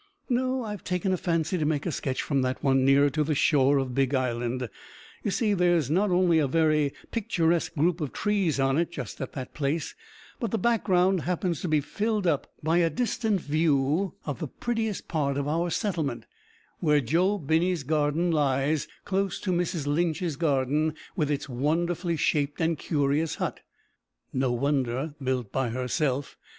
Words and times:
"No, 0.29 0.63
I've 0.63 0.83
taken 0.83 1.13
a 1.13 1.15
fancy 1.17 1.59
to 1.59 1.65
make 1.65 1.85
a 1.85 1.91
sketch 1.91 2.23
from 2.23 2.41
that 2.41 2.63
one 2.63 2.83
nearer 2.83 3.11
to 3.11 3.23
the 3.23 3.35
shore 3.35 3.77
of 3.77 3.93
Big 3.93 4.15
Island. 4.15 4.67
You 5.21 5.29
see, 5.29 5.53
there 5.53 5.75
is 5.75 5.91
not 5.91 6.09
only 6.09 6.39
a 6.39 6.47
very 6.47 6.91
picturesque 7.11 7.75
group 7.75 8.01
of 8.01 8.11
trees 8.11 8.59
on 8.59 8.79
it 8.79 8.89
just 8.91 9.21
at 9.21 9.33
that 9.33 9.53
place, 9.53 9.93
but 10.39 10.49
the 10.49 10.57
background 10.57 11.21
happens 11.21 11.61
to 11.61 11.67
be 11.67 11.81
filled 11.81 12.25
up 12.25 12.51
by 12.63 12.77
a 12.77 12.89
distant 12.89 13.41
view 13.41 14.15
of 14.25 14.39
the 14.39 14.47
prettiest 14.47 15.07
part 15.07 15.37
of 15.37 15.47
our 15.47 15.69
settlement, 15.69 16.25
where 16.79 16.99
Joe 16.99 17.37
Binney's 17.37 17.83
garden 17.83 18.31
lies, 18.31 18.87
close 19.05 19.39
to 19.41 19.51
Mrs 19.51 19.85
Lynch's 19.85 20.35
garden, 20.35 20.95
with 21.15 21.29
its 21.29 21.47
wonderfully 21.47 22.17
shaped 22.17 22.59
and 22.59 22.75
curious 22.75 23.35
hut, 23.35 23.59
(no 24.33 24.51
wonder, 24.51 25.13
built 25.21 25.51
by 25.51 25.69
herself!) 25.69 26.37